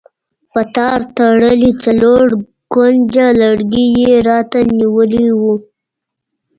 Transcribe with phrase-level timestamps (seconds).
[0.53, 2.25] په تار تړلی څلور
[2.73, 5.41] کونجه لرګی یې راته نیولی و.